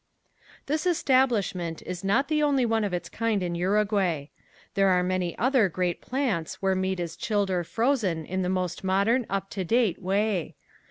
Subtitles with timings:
[0.65, 4.29] This establishment is not the only one of its kind in Uruguay.
[4.73, 8.83] There are many other great plants where meat is chilled or frozen in the most
[8.83, 10.55] modern, up to date way.